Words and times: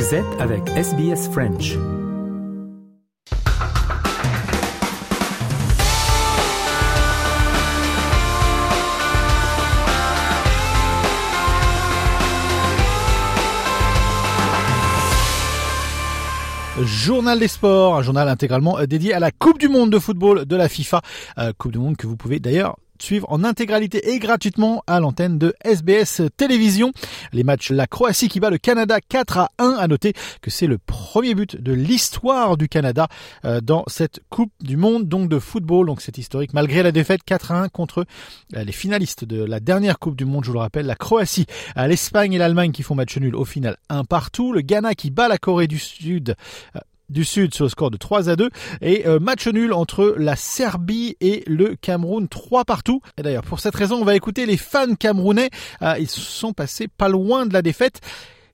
Vous 0.00 0.14
êtes 0.14 0.40
avec 0.40 0.66
SBS 0.70 1.28
French. 1.28 1.76
Journal 16.82 17.38
des 17.38 17.46
sports, 17.46 17.96
un 17.96 18.00
journal 18.00 18.26
intégralement 18.26 18.82
dédié 18.86 19.12
à 19.12 19.18
la 19.18 19.30
Coupe 19.30 19.58
du 19.58 19.68
Monde 19.68 19.90
de 19.90 19.98
football 19.98 20.46
de 20.46 20.56
la 20.56 20.70
FIFA. 20.70 21.02
Euh, 21.36 21.52
coupe 21.58 21.72
du 21.72 21.78
Monde 21.78 21.98
que 21.98 22.06
vous 22.06 22.16
pouvez 22.16 22.40
d'ailleurs 22.40 22.76
suivre 23.02 23.26
en 23.30 23.44
intégralité 23.44 24.10
et 24.10 24.18
gratuitement 24.18 24.82
à 24.86 25.00
l'antenne 25.00 25.38
de 25.38 25.54
SBS 25.64 26.22
Télévision. 26.36 26.92
Les 27.32 27.44
matchs, 27.44 27.70
la 27.70 27.86
Croatie 27.86 28.28
qui 28.28 28.40
bat 28.40 28.50
le 28.50 28.58
Canada 28.58 28.98
4 29.00 29.38
à 29.38 29.50
1. 29.58 29.76
À 29.78 29.88
noter 29.88 30.12
que 30.40 30.50
c'est 30.50 30.66
le 30.66 30.78
premier 30.78 31.34
but 31.34 31.60
de 31.60 31.72
l'histoire 31.72 32.56
du 32.56 32.68
Canada 32.68 33.08
euh, 33.44 33.60
dans 33.60 33.84
cette 33.86 34.20
Coupe 34.30 34.52
du 34.60 34.76
Monde 34.76 35.08
donc 35.08 35.28
de 35.28 35.38
football. 35.38 35.86
Donc 35.86 36.00
c'est 36.00 36.18
historique 36.18 36.52
malgré 36.54 36.82
la 36.82 36.92
défaite 36.92 37.22
4 37.24 37.52
à 37.52 37.62
1 37.62 37.68
contre 37.68 38.04
euh, 38.56 38.64
les 38.64 38.72
finalistes 38.72 39.24
de 39.24 39.42
la 39.42 39.60
dernière 39.60 39.98
Coupe 39.98 40.16
du 40.16 40.24
Monde. 40.24 40.44
Je 40.44 40.50
vous 40.50 40.54
le 40.54 40.60
rappelle, 40.60 40.86
la 40.86 40.96
Croatie, 40.96 41.46
l'Espagne 41.76 42.32
et 42.32 42.38
l'Allemagne 42.38 42.72
qui 42.72 42.82
font 42.82 42.94
match 42.94 43.16
nul 43.16 43.34
au 43.34 43.44
final 43.44 43.76
un 43.88 44.04
partout. 44.04 44.52
Le 44.52 44.60
Ghana 44.60 44.94
qui 44.94 45.10
bat 45.10 45.28
la 45.28 45.38
Corée 45.38 45.66
du 45.66 45.78
Sud 45.78 46.34
euh, 46.76 46.80
du 47.10 47.24
Sud 47.24 47.54
sur 47.54 47.64
le 47.64 47.68
score 47.68 47.90
de 47.90 47.96
3 47.96 48.30
à 48.30 48.36
2 48.36 48.48
et 48.80 49.06
euh, 49.06 49.18
match 49.18 49.46
nul 49.48 49.72
entre 49.72 50.14
la 50.16 50.36
Serbie 50.36 51.16
et 51.20 51.42
le 51.46 51.74
Cameroun 51.74 52.28
3 52.28 52.64
partout. 52.64 53.02
Et 53.18 53.22
d'ailleurs 53.22 53.42
pour 53.42 53.60
cette 53.60 53.74
raison 53.74 53.96
on 53.96 54.04
va 54.04 54.14
écouter 54.14 54.46
les 54.46 54.56
fans 54.56 54.94
camerounais. 54.94 55.50
Euh, 55.82 55.94
ils 55.98 56.08
sont 56.08 56.52
passés 56.52 56.88
pas 56.88 57.08
loin 57.08 57.46
de 57.46 57.52
la 57.52 57.62
défaite 57.62 58.00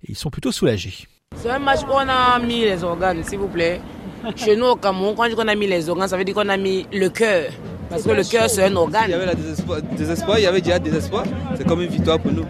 et 0.02 0.12
ils 0.12 0.16
sont 0.16 0.30
plutôt 0.30 0.52
soulagés. 0.52 1.06
C'est 1.36 1.50
un 1.50 1.58
match 1.58 1.80
où 1.82 1.92
on 1.92 2.08
a 2.08 2.38
mis 2.38 2.60
les 2.60 2.82
organes 2.82 3.22
s'il 3.22 3.38
vous 3.38 3.48
plaît. 3.48 3.80
Chez 4.34 4.56
nous 4.56 4.66
au 4.66 4.76
Cameroun 4.76 5.14
quand 5.14 5.26
on 5.26 5.28
dit 5.28 5.34
qu'on 5.34 5.48
a 5.48 5.54
mis 5.54 5.66
les 5.66 5.88
organes 5.88 6.08
ça 6.08 6.16
veut 6.16 6.24
dire 6.24 6.34
qu'on 6.34 6.48
a 6.48 6.56
mis 6.56 6.86
le 6.92 7.08
cœur. 7.10 7.50
Parce 7.90 8.02
que 8.02 8.10
le 8.10 8.24
cœur 8.24 8.48
c'est 8.48 8.64
un 8.64 8.74
organe. 8.74 9.04
Il 9.08 9.10
y 9.10 9.14
avait 9.14 9.26
la 9.26 9.34
désespoir, 9.34 9.80
désespoir 9.96 10.38
il 10.38 10.42
y 10.42 10.46
avait 10.46 10.60
déjà 10.60 10.78
désespoir. 10.78 11.24
C'est 11.56 11.66
comme 11.66 11.82
une 11.82 11.90
victoire 11.90 12.18
pour 12.18 12.32
nous. 12.32 12.46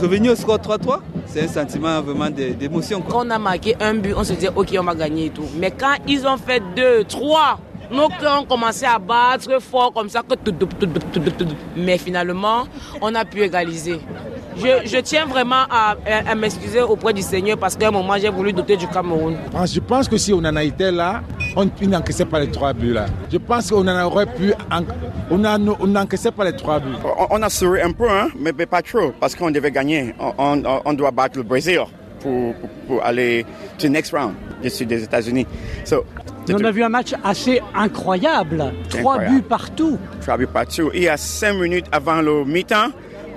Revenir 0.00 0.32
au 0.32 0.36
score 0.36 0.58
3-3, 0.58 1.00
c'est 1.28 1.42
un 1.44 1.48
sentiment 1.48 2.00
vraiment 2.00 2.30
d'émotion. 2.30 3.02
Quand 3.02 3.26
on 3.26 3.30
a 3.30 3.38
marqué 3.38 3.76
un 3.80 3.94
but, 3.94 4.14
on 4.16 4.24
se 4.24 4.32
dit 4.32 4.48
ok 4.54 4.74
on 4.78 4.84
va 4.84 4.94
gagner 4.94 5.26
et 5.26 5.30
tout. 5.30 5.44
Mais 5.58 5.70
quand 5.70 5.96
ils 6.06 6.26
ont 6.26 6.36
fait 6.36 6.62
deux, 6.74 7.04
trois, 7.04 7.58
nos 7.90 8.08
cœurs 8.08 8.42
ont 8.42 8.44
commencé 8.44 8.84
à 8.84 8.98
battre 8.98 9.60
fort 9.62 9.92
comme 9.92 10.08
ça 10.08 10.22
que 10.22 10.34
mais 11.76 11.98
finalement 11.98 12.64
on 13.00 13.14
a 13.14 13.24
pu 13.24 13.42
égaliser. 13.42 14.00
Je, 14.56 14.86
je 14.88 14.98
tiens 14.98 15.26
vraiment 15.26 15.64
à, 15.70 15.96
à, 16.26 16.34
m'excuser 16.34 16.82
auprès 16.82 17.12
du 17.12 17.22
Seigneur 17.22 17.56
parce 17.56 17.76
qu'à 17.76 17.88
un 17.88 17.92
moment 17.92 18.14
j'ai 18.20 18.28
voulu 18.28 18.52
doter 18.52 18.76
du 18.76 18.88
Cameroun. 18.88 19.36
Ah, 19.54 19.66
je 19.66 19.80
pense 19.80 20.08
que 20.08 20.16
si 20.16 20.32
on 20.32 20.38
en 20.38 20.56
a 20.56 20.64
été 20.64 20.90
là, 20.90 21.22
on 21.56 21.70
n'encaissait 21.86 22.24
pas 22.24 22.40
les 22.40 22.50
trois 22.50 22.72
buts 22.72 22.92
là. 22.92 23.06
Je 23.30 23.38
pense 23.38 23.70
qu'on 23.70 23.86
en 23.86 24.04
aurait 24.04 24.26
pu. 24.26 24.52
On 25.30 25.38
n'encaissait 25.86 26.30
pas 26.30 26.44
les 26.44 26.56
trois 26.56 26.80
buts. 26.80 26.94
On, 27.04 27.26
on 27.30 27.42
a 27.42 27.50
souri 27.50 27.80
un 27.82 27.92
peu, 27.92 28.08
hein, 28.10 28.28
mais, 28.38 28.52
mais, 28.56 28.66
pas 28.66 28.82
trop, 28.82 29.12
parce 29.18 29.34
qu'on 29.34 29.50
devait 29.50 29.70
gagner. 29.70 30.14
On, 30.18 30.32
on, 30.38 30.80
on, 30.84 30.92
doit 30.92 31.10
battre 31.10 31.38
le 31.38 31.44
Brésil 31.44 31.80
pour, 32.20 32.54
pour, 32.54 32.68
pour 32.86 33.04
aller 33.04 33.44
to 33.78 33.88
next 33.88 34.12
round, 34.12 34.34
dessus 34.62 34.86
des 34.86 35.02
États-Unis. 35.02 35.46
So, 35.84 36.04
on 36.50 36.64
a 36.64 36.70
vu 36.70 36.82
un 36.82 36.88
match 36.88 37.14
assez 37.24 37.60
incroyable. 37.74 38.72
Trois 38.88 39.14
incroyable. 39.14 39.36
buts 39.36 39.42
partout. 39.42 39.98
Trois 40.22 40.36
buts 40.38 40.46
partout. 40.46 40.90
Il 40.94 41.02
y 41.02 41.08
a 41.08 41.16
cinq 41.16 41.54
minutes 41.54 41.86
avant 41.92 42.22
le 42.22 42.44
mi-temps 42.44 42.90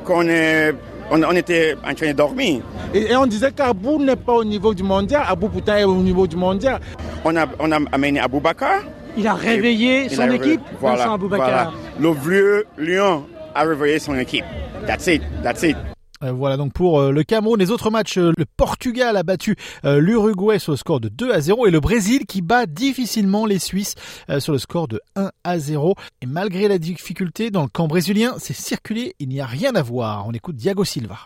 qu'on 0.06 0.28
est 0.28 0.74
on, 1.12 1.22
on, 1.24 1.32
était 1.36 1.76
en 1.88 1.94
train 1.94 2.08
de 2.08 2.14
dormir. 2.14 2.62
Et, 2.94 3.12
et 3.12 3.16
on 3.16 3.26
disait 3.28 3.52
qu'Abou 3.52 4.02
n'est 4.04 4.16
pas 4.16 4.34
au 4.34 4.44
niveau 4.44 4.74
du 4.74 4.82
mondial. 4.84 5.24
Abou 5.28 5.50
pourtant 5.50 5.76
est 5.76 5.84
au 5.84 5.96
niveau 5.96 6.26
du 6.26 6.36
mondial. 6.38 6.80
On 7.24 7.36
a, 7.36 7.46
on 7.60 7.72
a 7.72 7.80
amené 7.92 8.20
Abou 8.20 8.40
Bakar. 8.40 8.82
Il 9.18 9.28
a 9.28 9.34
réveillé 9.34 10.08
son 10.10 10.22
a 10.22 10.34
équipe, 10.36 10.62
voilà, 10.80 10.98
Vincent 10.98 11.14
Abou 11.14 11.28
Bakar. 11.28 11.48
Voilà. 11.48 11.72
Le 12.00 12.12
vieux 12.20 12.66
Lyon 12.78 13.26
a 13.54 13.64
réveillé 13.64 14.00
son 14.00 14.18
équipe. 14.18 14.46
That's 14.88 15.08
it, 15.08 15.22
that's 15.44 15.64
it. 15.64 15.76
Euh, 16.24 16.32
Voilà 16.32 16.58
donc 16.58 16.74
pour 16.74 17.00
euh, 17.00 17.12
le 17.12 17.24
Cameroun. 17.24 17.60
Les 17.60 17.72
autres 17.72 17.90
matchs, 17.90 18.18
euh, 18.18 18.32
le 18.38 18.46
Portugal 18.58 19.18
a 19.18 19.24
battu 19.24 19.56
l'Uruguay 19.84 20.60
sur 20.60 20.72
le 20.72 20.78
score 20.78 21.00
de 21.00 21.10
2 21.10 21.32
à 21.32 21.42
0 21.42 21.68
et 21.68 21.72
le 21.72 21.80
Brésil 21.80 22.26
qui 22.28 22.42
bat 22.42 22.66
difficilement 22.66 23.46
les 23.46 23.60
Suisses 23.60 23.96
sur 24.40 24.54
le 24.54 24.60
score 24.60 24.88
de 24.88 25.02
1 25.16 25.32
à 25.44 25.60
0. 25.60 25.96
Et 26.22 26.26
malgré 26.26 26.68
la 26.68 26.78
difficulté 26.78 27.50
dans 27.52 27.64
le 27.64 27.68
camp 27.68 27.88
brésilien, 27.88 28.36
c'est 28.38 28.54
circulé, 28.54 29.16
il 29.20 29.30
n'y 29.30 29.42
a 29.42 29.46
rien 29.46 29.76
à 29.76 29.82
voir. 29.82 30.26
On 30.28 30.32
écoute 30.32 30.56
Diago 30.56 30.84
Silva. 30.84 31.18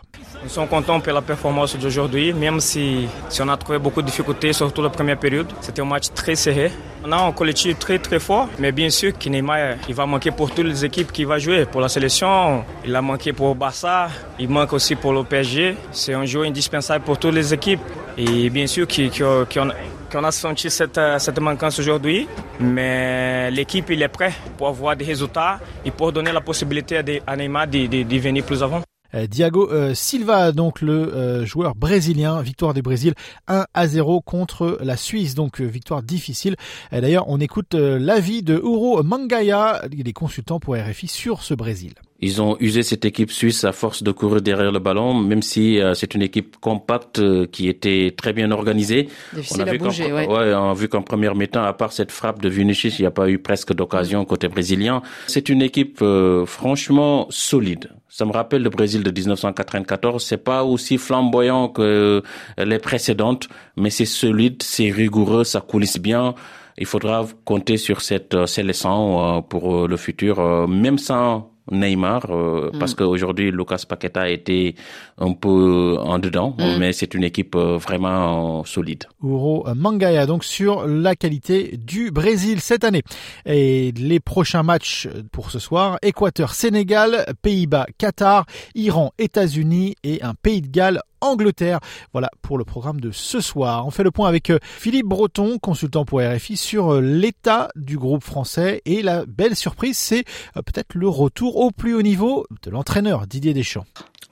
Nous 0.42 0.48
sommes 0.48 0.68
contents 0.68 1.00
pour 1.00 1.12
la 1.12 1.22
performance 1.22 1.76
d'aujourd'hui, 1.76 2.32
même 2.32 2.60
si, 2.60 3.06
on 3.40 3.48
a 3.48 3.56
trouvé 3.56 3.78
beaucoup 3.78 4.00
de 4.02 4.06
difficultés, 4.06 4.52
surtout 4.52 4.82
la 4.82 4.90
première 4.90 5.18
période. 5.18 5.46
C'était 5.60 5.82
un 5.82 5.86
match 5.86 6.08
très 6.14 6.34
serré. 6.34 6.70
On 7.04 7.12
a 7.12 7.16
un 7.18 7.32
collectif 7.32 7.78
très 7.78 7.98
très 7.98 8.18
fort, 8.18 8.48
mais 8.58 8.72
bien 8.72 8.90
sûr 8.90 9.16
que 9.16 9.28
Neymar 9.28 9.76
il 9.88 9.94
va 9.94 10.06
manquer 10.06 10.32
pour 10.32 10.50
toutes 10.50 10.66
les 10.66 10.84
équipes 10.84 11.12
qui 11.12 11.24
va 11.24 11.38
jouer. 11.38 11.64
Pour 11.66 11.80
la 11.80 11.88
sélection, 11.88 12.64
il 12.84 12.94
a 12.96 13.02
manqué 13.02 13.32
pour 13.32 13.54
Barça, 13.54 14.08
il 14.40 14.48
manque 14.48 14.72
aussi 14.72 14.85
pour 14.94 15.12
le 15.12 15.24
PSG. 15.24 15.76
C'est 15.92 16.14
un 16.14 16.24
joueur 16.24 16.46
indispensable 16.46 17.04
pour 17.04 17.18
toutes 17.18 17.34
les 17.34 17.52
équipes. 17.52 17.80
Et 18.16 18.48
bien 18.50 18.66
sûr 18.66 18.86
qu'on 18.86 19.70
qu'on 20.10 20.24
a 20.24 20.30
senti 20.30 20.70
cette, 20.70 21.00
cette 21.18 21.38
manquance 21.40 21.78
aujourd'hui, 21.80 22.28
mais 22.60 23.50
l'équipe 23.50 23.90
il 23.90 24.00
est 24.02 24.08
prêt 24.08 24.32
pour 24.56 24.68
avoir 24.68 24.96
des 24.96 25.04
résultats 25.04 25.58
et 25.84 25.90
pour 25.90 26.12
donner 26.12 26.32
la 26.32 26.40
possibilité 26.40 27.02
à 27.26 27.36
Neymar 27.36 27.66
de, 27.66 27.86
de, 27.86 28.16
venir 28.18 28.44
plus 28.44 28.62
avant. 28.62 28.82
Diago 29.12 29.70
euh, 29.70 29.94
Silva, 29.94 30.52
donc 30.52 30.80
le 30.80 31.14
euh, 31.14 31.46
joueur 31.46 31.74
brésilien, 31.74 32.42
victoire 32.42 32.74
du 32.74 32.82
Brésil 32.82 33.14
1 33.48 33.66
à 33.72 33.86
0 33.86 34.20
contre 34.20 34.78
la 34.82 34.96
Suisse, 34.96 35.34
donc 35.34 35.60
euh, 35.60 35.64
victoire 35.64 36.02
difficile. 36.02 36.56
D'ailleurs, 36.92 37.28
on 37.28 37.40
écoute 37.40 37.74
l'avis 37.74 38.42
de 38.42 38.54
Uro 38.54 39.02
Mangaya, 39.02 39.82
il 39.92 40.08
est 40.08 40.12
consultant 40.12 40.60
pour 40.60 40.76
RFI 40.76 41.08
sur 41.08 41.42
ce 41.42 41.54
Brésil. 41.54 41.94
Ils 42.20 42.40
ont 42.40 42.56
usé 42.60 42.82
cette 42.82 43.04
équipe 43.04 43.30
suisse 43.30 43.64
à 43.64 43.72
force 43.72 44.02
de 44.02 44.10
courir 44.10 44.40
derrière 44.40 44.72
le 44.72 44.78
ballon, 44.78 45.12
même 45.12 45.42
si 45.42 45.78
euh, 45.78 45.92
c'est 45.92 46.14
une 46.14 46.22
équipe 46.22 46.56
compacte 46.56 47.18
euh, 47.18 47.46
qui 47.46 47.68
était 47.68 48.14
très 48.16 48.32
bien 48.32 48.50
organisée. 48.50 49.08
Difficile 49.34 49.62
on 49.62 49.66
a 49.66 49.68
à 49.68 49.72
vu 49.72 49.78
bouger, 49.78 50.12
ouais. 50.12 50.26
ouais, 50.26 50.54
on 50.54 50.70
a 50.70 50.74
vu 50.74 50.88
qu'en 50.88 51.02
première 51.02 51.34
mi-temps, 51.34 51.64
à 51.64 51.74
part 51.74 51.92
cette 51.92 52.10
frappe 52.10 52.40
de 52.40 52.48
Vinicius, 52.48 52.98
il 52.98 53.02
n'y 53.02 53.06
a 53.06 53.10
pas 53.10 53.28
eu 53.28 53.38
presque 53.38 53.74
d'occasion 53.74 54.24
côté 54.24 54.48
brésilien. 54.48 55.02
C'est 55.26 55.50
une 55.50 55.60
équipe 55.60 55.98
euh, 56.00 56.46
franchement 56.46 57.26
solide. 57.28 57.90
Ça 58.08 58.24
me 58.24 58.32
rappelle 58.32 58.62
le 58.62 58.70
Brésil 58.70 59.02
de 59.02 59.10
1994. 59.10 60.24
C'est 60.24 60.42
pas 60.42 60.64
aussi 60.64 60.96
flamboyant 60.96 61.68
que 61.68 62.22
les 62.56 62.78
précédentes, 62.78 63.48
mais 63.76 63.90
c'est 63.90 64.06
solide, 64.06 64.62
c'est 64.62 64.90
rigoureux, 64.90 65.44
ça 65.44 65.60
coulisse 65.60 65.98
bien 65.98 66.34
il 66.78 66.84
faudra 66.84 67.26
compter 67.46 67.78
sur 67.78 68.02
cette 68.02 68.44
sélection 68.44 69.40
pour 69.40 69.88
le 69.88 69.96
futur, 69.96 70.68
même 70.68 70.98
sans 70.98 71.55
Neymar, 71.70 72.30
euh, 72.30 72.70
mm. 72.72 72.78
parce 72.78 72.94
qu'aujourd'hui 72.94 73.50
Lucas 73.50 73.82
Paqueta 73.88 74.22
a 74.22 74.28
été 74.28 74.74
un 75.18 75.32
peu 75.32 75.96
en 76.00 76.18
dedans, 76.18 76.54
mm. 76.58 76.78
mais 76.78 76.92
c'est 76.92 77.14
une 77.14 77.24
équipe 77.24 77.56
vraiment 77.56 78.64
solide. 78.64 79.04
Uro 79.22 79.66
Mangaya 79.74 80.26
donc 80.26 80.44
sur 80.44 80.86
la 80.86 81.16
qualité 81.16 81.76
du 81.76 82.10
Brésil 82.10 82.60
cette 82.60 82.84
année. 82.84 83.02
Et 83.44 83.92
les 83.92 84.20
prochains 84.20 84.62
matchs 84.62 85.08
pour 85.32 85.50
ce 85.50 85.58
soir, 85.58 85.98
Équateur, 86.02 86.54
Sénégal, 86.54 87.26
Pays-Bas, 87.42 87.86
Qatar, 87.98 88.46
Iran, 88.74 89.12
États-Unis 89.18 89.96
et 90.04 90.22
un 90.22 90.34
Pays 90.34 90.62
de 90.62 90.68
Galles 90.68 91.00
Angleterre. 91.26 91.80
Voilà 92.12 92.30
pour 92.42 92.58
le 92.58 92.64
programme 92.64 93.00
de 93.00 93.10
ce 93.10 93.40
soir. 93.40 93.86
On 93.86 93.90
fait 93.90 94.04
le 94.04 94.10
point 94.10 94.28
avec 94.28 94.52
Philippe 94.62 95.06
Breton, 95.06 95.58
consultant 95.58 96.04
pour 96.04 96.20
RFI, 96.20 96.56
sur 96.56 97.00
l'état 97.00 97.68
du 97.76 97.98
groupe 97.98 98.24
français. 98.24 98.82
Et 98.84 99.02
la 99.02 99.26
belle 99.26 99.56
surprise, 99.56 99.98
c'est 99.98 100.24
peut-être 100.54 100.94
le 100.94 101.08
retour 101.08 101.56
au 101.56 101.70
plus 101.70 101.94
haut 101.94 102.02
niveau 102.02 102.46
de 102.62 102.70
l'entraîneur 102.70 103.26
Didier 103.26 103.54
Deschamps. 103.54 103.86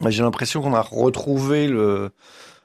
J'ai 0.08 0.22
l'impression 0.22 0.60
qu'on 0.60 0.74
a 0.74 0.82
retrouvé 0.82 1.66
le, 1.66 2.10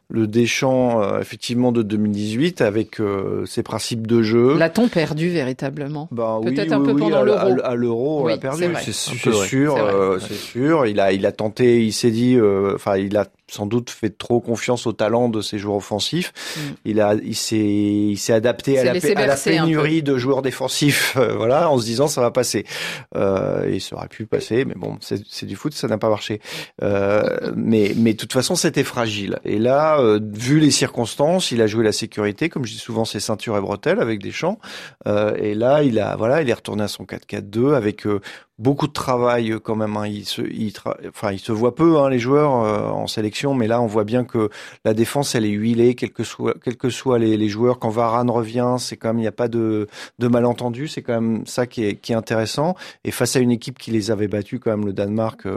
le 0.10 0.28
Deschamps 0.28 1.02
euh, 1.02 1.20
effectivement 1.20 1.72
de 1.72 1.84
2018 1.84 2.62
avec 2.62 3.00
euh, 3.00 3.46
ses 3.46 3.64
principes 3.64 4.08
de 4.08 4.22
jeu. 4.22 4.58
L'a-t-on 4.58 4.88
perdu 4.88 5.30
véritablement 5.30 6.08
bah, 6.12 6.40
Peut-être 6.44 6.70
oui, 6.70 6.74
un 6.74 6.80
oui, 6.80 6.86
peu 6.86 6.94
oui, 6.94 7.02
pendant 7.02 7.18
à, 7.20 7.24
l'Euro. 7.24 7.62
À, 7.64 7.76
l'Euro, 7.76 8.24
on 8.24 8.28
l'a 8.28 8.38
perdu. 8.38 8.66
c'est 8.82 8.92
sûr, 8.92 9.18
C'est 9.38 9.56
euh, 9.56 10.20
sûr. 10.20 10.88
Il 10.88 11.00
a, 11.00 11.14
il 11.14 11.26
a 11.26 11.32
tenté, 11.32 11.86
il 11.86 11.94
s'est 11.94 12.12
dit, 12.12 12.36
euh, 12.36 12.74
enfin, 12.76 12.98
il 12.98 13.16
a 13.18 13.26
sans 13.50 13.66
doute 13.66 13.90
fait 13.90 14.18
trop 14.18 14.40
confiance 14.40 14.88
au 14.88 14.94
talent 14.94 15.30
de 15.30 15.42
ses 15.42 15.60
joueurs 15.60 15.78
offensifs. 15.78 16.34
Mm. 16.56 16.60
Il 16.86 17.02
a, 17.02 17.16
il 17.16 17.36
s'est, 17.36 17.58
il 17.58 18.18
s'est 18.18 18.34
adapté 18.34 18.80
à 18.80 18.84
la, 18.84 18.92
à 18.92 19.36
pénurie 19.36 20.04
de 20.04 20.18
joueurs 20.18 20.42
défensifs, 20.42 21.16
euh, 21.18 21.36
voilà, 21.36 21.70
en 21.70 21.78
se 21.78 21.86
disant 21.86 22.08
ça 22.08 22.22
va 22.22 22.32
passer. 22.32 22.66
Euh, 23.16 23.80
ça 23.80 23.96
aurait 23.96 24.08
pu 24.08 24.26
passer, 24.26 24.66
mais 24.66 24.76
bon, 24.76 24.98
c'est 25.02 25.46
du 25.46 25.56
foot, 25.56 25.74
ça 25.74 25.88
n'a 25.88 25.98
pas 25.98 26.10
marché. 26.10 26.42
Euh, 26.84 27.52
mais, 27.56 27.94
mais 27.96 28.14
de 28.14 28.18
toute 28.18 28.34
façon, 28.34 28.56
c'était 28.56 28.84
fragile. 28.84 29.40
Et 29.46 29.58
là, 29.58 30.00
euh, 30.00 30.20
vu 30.22 30.60
les 30.60 30.72
circonstances, 30.72 31.52
il 31.52 31.62
a 31.62 31.68
joué 31.68 31.84
la 31.84 31.92
sécurité, 31.92 32.50
comme 32.50 32.66
je 32.66 32.74
dis 32.74 32.80
souvent, 32.80 33.06
ses 33.06 33.20
ceintures 33.20 33.58
et 33.58 33.62
bretelles 33.62 34.00
avec 34.00 34.22
des 34.22 34.32
champs. 34.32 34.60
Euh, 35.08 35.36
et 35.36 35.56
là, 35.56 35.84
il 35.84 36.00
a, 36.00 36.16
voilà, 36.16 36.42
il 36.42 36.50
est 36.50 36.54
retourné 36.54 36.84
à 36.84 36.88
son 36.88 37.04
4-4-2 37.04 37.76
avec 37.76 38.06
euh, 38.06 38.20
beaucoup 38.60 38.88
de 38.88 38.94
travail 38.94 39.56
quand 39.64 39.76
même. 39.76 39.98
Hein. 39.98 40.08
Ils 40.08 40.26
se, 40.26 40.42
ils 40.42 40.74
voient 41.50 41.76
peu 41.76 41.98
hein, 41.98 42.10
les 42.10 42.20
joueurs 42.20 42.52
en 42.52 43.08
sélection, 43.08 43.54
mais 43.54 43.68
là 43.68 43.82
on 43.82 43.88
voit 43.88 44.04
bien 44.04 44.24
que 44.24 44.50
la 44.86 44.94
défense 44.94 45.34
elle 45.36 45.46
est 45.46 45.50
huilée, 45.50 45.96
quels 45.96 46.12
que 46.12 46.24
soient, 46.24 47.20
les, 47.20 47.50
joueurs. 47.50 47.80
Quand 47.80 47.90
Varane 47.90 48.30
revient, 48.30 48.76
c'est 48.78 48.98
quand 48.98 49.10
même 49.10 49.20
il 49.20 49.22
n'y 49.22 49.28
a 49.28 49.32
pas 49.32 49.48
de, 49.48 49.88
de 50.20 50.28
malentendu. 50.28 50.88
C'est 50.88 51.02
quand 51.02 51.20
même 51.20 51.46
ça 51.46 51.66
qui 51.66 51.84
est, 51.84 52.12
intéressant. 52.12 52.76
Et 53.04 53.12
face 53.12 53.36
à 53.36 53.40
une 53.40 53.52
équipe 53.52 53.78
qui 53.78 53.92
les 53.92 54.12
avait 54.12 54.28
battus, 54.28 54.60
quand 54.62 54.72
même 54.72 54.86
le 54.86 54.94
Danemark, 54.94 55.48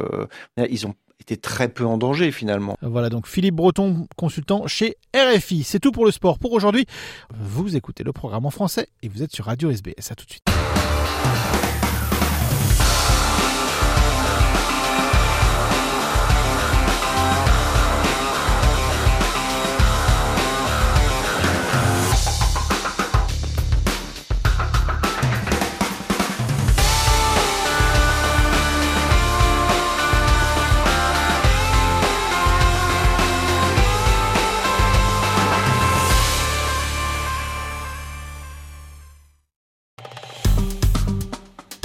ils 0.59 0.87
ont 0.87 0.95
été 1.23 1.37
très 1.37 1.69
peu 1.69 1.87
en 1.87 1.97
danger 1.97 2.31
finalement. 2.31 2.77
Voilà 2.83 3.09
donc 3.09 3.27
Philippe 3.27 3.55
Breton, 3.55 4.07
consultant 4.17 4.67
chez 4.67 4.97
RFI. 5.15 5.63
C'est 5.65 5.81
tout 5.81 5.93
pour 5.93 6.05
le 6.05 6.11
sport 6.11 6.39
pour 6.39 6.53
aujourd'hui. 6.53 6.87
Vous 7.35 7.77
écoutez 7.77 8.05
le 8.05 8.13
programme 8.13 8.45
en 8.45 8.51
français 8.51 8.89
et 9.03 9.09
vous 9.09 9.23
êtes 9.23 9.33
sur 9.33 9.47
Radio 9.47 9.71
SBS. 9.71 10.11
À 10.11 10.15
tout 10.15 10.27
de 10.27 10.31
suite. 10.31 10.82